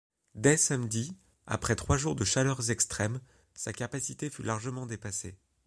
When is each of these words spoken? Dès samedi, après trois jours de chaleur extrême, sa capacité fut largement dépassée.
Dès 0.33 0.57
samedi, 0.57 1.15
après 1.45 1.75
trois 1.75 1.95
jours 1.95 2.15
de 2.15 2.23
chaleur 2.25 2.71
extrême, 2.71 3.21
sa 3.53 3.71
capacité 3.71 4.31
fut 4.31 4.41
largement 4.41 4.87
dépassée. 4.87 5.37